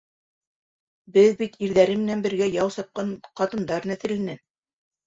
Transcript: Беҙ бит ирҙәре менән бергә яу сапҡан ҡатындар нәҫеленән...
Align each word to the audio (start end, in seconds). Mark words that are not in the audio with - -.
Беҙ 1.17 1.29
бит 1.43 1.59
ирҙәре 1.67 1.99
менән 2.01 2.27
бергә 2.27 2.51
яу 2.57 2.75
сапҡан 2.79 3.13
ҡатындар 3.43 3.89
нәҫеленән... 3.95 4.47